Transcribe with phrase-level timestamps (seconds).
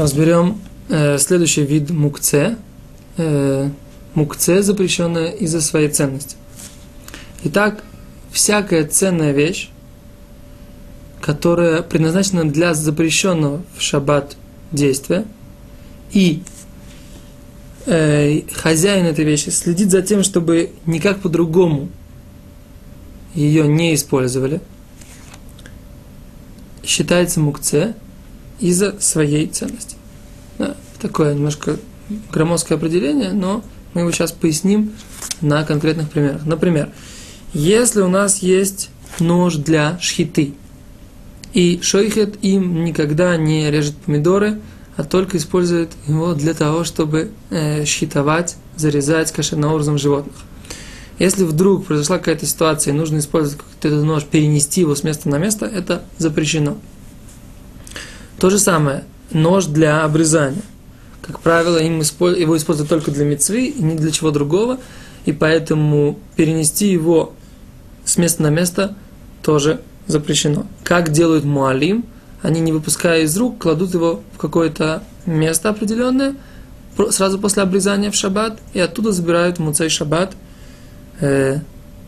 [0.00, 0.58] Разберем
[0.88, 2.56] э, следующий вид мукце.
[3.18, 3.68] Э,
[4.14, 6.36] мукце запрещенная из-за своей ценности.
[7.44, 7.84] Итак,
[8.32, 9.68] всякая ценная вещь,
[11.20, 14.38] которая предназначена для запрещенного в шаббат
[14.72, 15.26] действия,
[16.12, 16.44] и
[17.84, 21.90] э, хозяин этой вещи следит за тем, чтобы никак по-другому
[23.34, 24.62] ее не использовали,
[26.82, 27.94] считается мукце
[28.60, 29.96] из-за своей ценности.
[31.00, 31.78] Такое немножко
[32.32, 33.64] громоздкое определение, но
[33.94, 34.92] мы его сейчас поясним
[35.40, 36.44] на конкретных примерах.
[36.44, 36.90] Например,
[37.52, 40.54] если у нас есть нож для шхиты,
[41.52, 44.60] и шойхет им никогда не режет помидоры,
[44.96, 50.36] а только использует его для того, чтобы э, щитовать, зарезать кошерным образом животных.
[51.18, 55.38] Если вдруг произошла какая-то ситуация и нужно использовать какой-то нож, перенести его с места на
[55.38, 56.78] место, это запрещено.
[58.38, 60.62] То же самое, нож для обрезания.
[61.22, 62.38] Как правило, им использ...
[62.38, 64.78] его используют только для мецвы и ни для чего другого,
[65.26, 67.32] и поэтому перенести его
[68.04, 68.96] с места на место
[69.42, 70.66] тоже запрещено.
[70.82, 72.04] Как делают муалим,
[72.42, 76.34] они не выпуская из рук, кладут его в какое-то место определенное,
[77.10, 80.34] сразу после обрезания в шаббат, и оттуда забирают муцей шаббат,
[81.20, 81.58] э,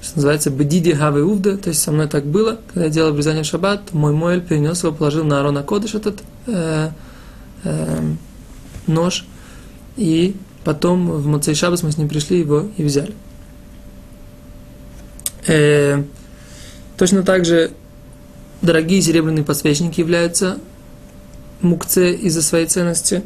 [0.00, 3.42] что называется, бедиди хавы увда, то есть со мной так было, когда я делал обрезание
[3.42, 6.90] в шаббат, мой моэль перенес его, положил на Арона Кодыш этот э,
[7.64, 8.14] э,
[8.86, 9.24] нож,
[9.96, 13.14] и потом в Муцей Шабас мы с ним пришли его и взяли.
[15.46, 16.02] Э,
[16.96, 17.70] точно так же
[18.62, 20.58] дорогие серебряные подсвечники являются
[21.60, 23.22] мукце из-за своей ценности,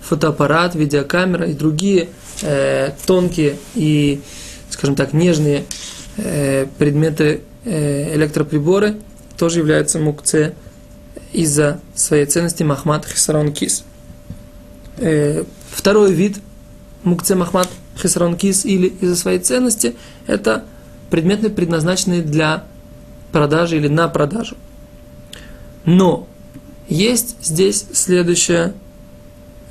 [0.00, 2.08] фотоаппарат, видеокамера и другие
[2.42, 4.20] э, тонкие и,
[4.70, 5.64] скажем так, нежные
[6.16, 8.96] э, предметы э, электроприборы
[9.36, 10.54] тоже являются мукце
[11.32, 13.84] из-за своей ценности Махмад Хисарон Кис.
[14.98, 16.40] Э, второй вид
[17.04, 19.94] мукце Махмад Хисарон Кис или из-за своей ценности
[20.26, 20.64] это
[21.10, 22.64] предметы, предназначенные для
[23.32, 24.56] продажи или на продажу.
[25.84, 26.26] Но
[26.88, 28.74] есть здесь следующее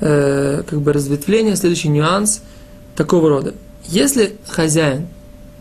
[0.00, 2.40] э, как бы разветвление, следующий нюанс
[2.96, 3.54] такого рода.
[3.84, 5.08] Если хозяин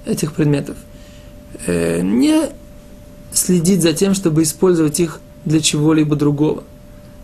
[0.06, 0.78] этих предметов
[1.66, 2.50] э, не
[3.34, 6.64] следит за тем, чтобы использовать их для чего-либо другого,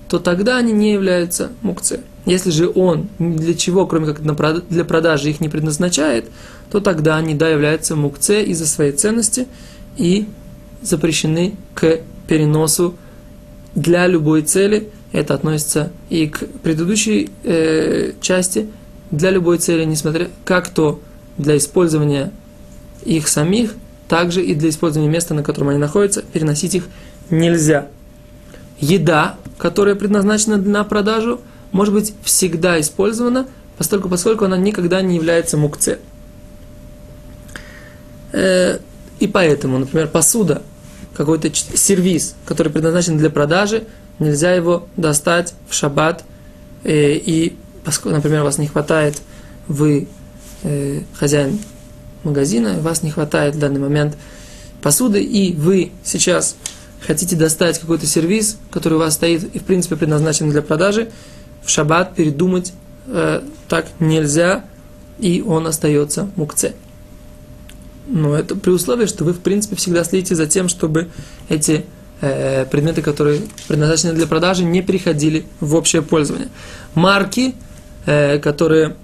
[0.08, 2.02] то тогда они не являются мукце.
[2.26, 4.22] Если же он для чего, кроме как
[4.70, 6.26] для продажи, их не предназначает,
[6.72, 9.48] то тогда они, да, являются мукце из-за своей ценности
[9.98, 10.28] и
[10.82, 12.96] запрещены к переносу
[13.76, 14.90] для любой цели.
[15.12, 18.68] Это относится и к предыдущей э, части.
[19.12, 21.00] Для любой цели, несмотря как то
[21.38, 22.32] для использования
[23.06, 23.76] их самих,
[24.08, 26.88] также и для использования места, на котором они находятся, переносить их
[27.30, 27.90] нельзя.
[28.80, 31.42] Еда, которая предназначена на продажу,
[31.72, 33.48] может быть всегда использована,
[33.78, 36.00] поскольку, поскольку она никогда не является мукце.
[38.32, 38.80] Э,
[39.20, 40.62] и поэтому, например, посуда,
[41.16, 43.86] какой-то сервис, который предназначен для продажи,
[44.20, 46.24] нельзя его достать в шаббат,
[46.84, 47.56] э, и,
[48.06, 49.22] например, у вас не хватает,
[49.68, 50.08] вы
[50.64, 51.60] э, хозяин
[52.24, 54.18] магазина, у вас не хватает в данный момент
[54.82, 56.56] посуды, и вы сейчас
[57.06, 61.10] хотите достать какой-то сервис, который у вас стоит и, в принципе, предназначен для продажи,
[61.64, 62.74] в шаббат передумать
[63.08, 64.66] э, так нельзя,
[65.20, 66.74] и он остается мукце.
[68.08, 71.10] Но это при условии, что вы, в принципе, всегда следите за тем, чтобы
[71.50, 71.86] эти
[72.22, 76.50] э, предметы, которые предназначены для продажи, не переходили в общее пользование.
[76.96, 77.56] Марки,
[78.06, 78.96] э, которые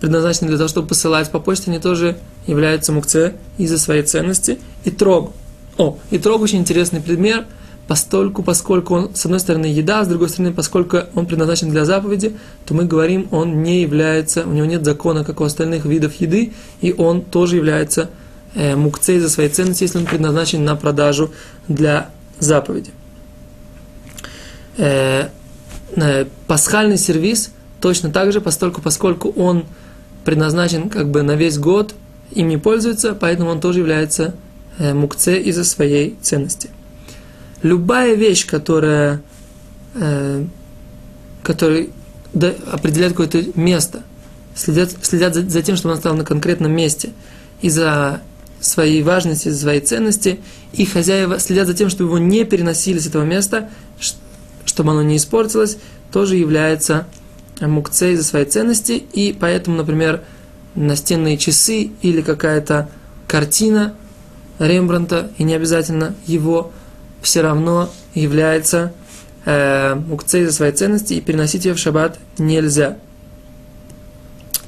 [0.00, 4.58] предназначены для того, чтобы посылать по почте, они тоже являются мукце из-за своей ценности.
[4.84, 5.32] И трог.
[5.78, 7.46] О, и трог очень интересный пример,
[7.86, 12.36] постольку, поскольку он, с одной стороны, еда, с другой стороны, поскольку он предназначен для заповеди,
[12.64, 16.52] то мы говорим, он не является, у него нет закона, как у остальных видов еды,
[16.80, 18.10] и он тоже является
[18.54, 21.30] э, мукцей за своей ценности, если он предназначен на продажу
[21.68, 22.90] для заповеди.
[24.78, 25.28] Э,
[25.94, 29.64] э, пасхальный сервис точно так же, поскольку, поскольку он
[30.24, 31.94] предназначен как бы на весь год,
[32.32, 34.34] им не пользуется, поэтому он тоже является
[34.78, 36.70] мукце из-за своей ценности.
[37.62, 39.22] Любая вещь, которая,
[39.94, 40.44] э,
[41.42, 41.88] которая
[42.70, 44.02] определяет какое-то место,
[44.54, 47.10] следят, следят за, тем, чтобы он стал на конкретном месте,
[47.62, 48.20] из-за
[48.60, 50.40] своей важности, своей ценности,
[50.72, 53.70] и хозяева следят за тем, чтобы его не переносили с этого места,
[54.64, 55.78] чтобы оно не испортилось,
[56.12, 57.06] тоже является
[57.60, 60.22] мукцей за своей ценности, и поэтому, например,
[60.74, 62.90] настенные часы или какая-то
[63.26, 63.94] картина
[64.58, 66.72] Рембранта, и не обязательно его,
[67.22, 68.92] все равно является
[69.44, 72.96] э, мукце из-за своей ценности, и переносить ее в шаббат нельзя.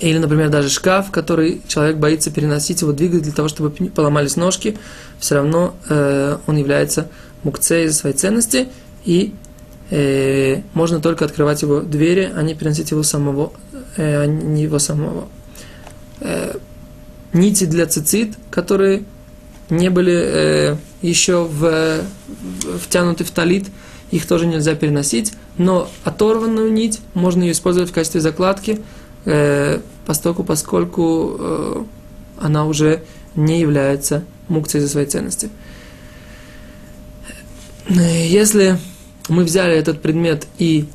[0.00, 4.78] Или, например, даже шкаф, который человек боится переносить, его двигать для того, чтобы поломались ножки,
[5.18, 7.08] все равно э, он является
[7.42, 8.68] мукце из-за своей ценности,
[9.04, 9.34] и
[9.90, 13.52] э, можно только открывать его двери, а не переносить его самого,
[13.96, 15.28] э, а не его самого.
[16.20, 16.56] Э,
[17.32, 19.02] нити для цицит, которые
[19.70, 22.02] не были э, еще в,
[22.82, 23.66] втянуты в талит,
[24.10, 28.80] их тоже нельзя переносить, но оторванную нить можно ее использовать в качестве закладки,
[29.24, 31.84] э, поскольку, поскольку э,
[32.40, 33.02] она уже
[33.34, 35.50] не является мукцией за своей ценности.
[37.88, 38.78] Если
[39.28, 40.88] мы взяли этот предмет и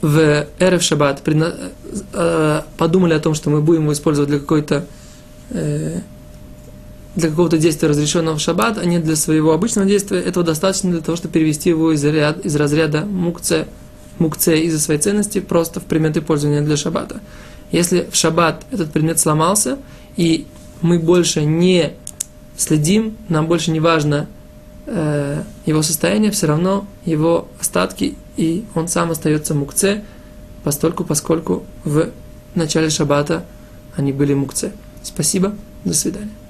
[0.00, 4.86] в Эрев Шаббат э, подумали о том, что мы будем его использовать для какой-то
[5.50, 6.00] э,
[7.14, 11.00] для какого-то действия, разрешенного в шаббат, а не для своего обычного действия, этого достаточно для
[11.00, 13.66] того, чтобы перевести его из, ряд, из разряда мукце,
[14.18, 17.20] мукце из-за своей ценности просто в предметы пользования для шаббата.
[17.70, 19.78] Если в шаббат этот предмет сломался,
[20.16, 20.46] и
[20.80, 21.92] мы больше не
[22.56, 24.28] следим, нам больше не важно
[24.86, 30.02] э, его состояние, все равно его остатки, и он сам остается мукце,
[30.64, 32.08] постольку, поскольку в
[32.54, 33.44] начале шаббата
[33.96, 34.72] они были мукце.
[35.02, 35.54] Спасибо,
[35.84, 36.41] до свидания.